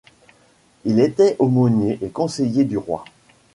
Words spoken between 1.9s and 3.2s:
et conseiller du roi.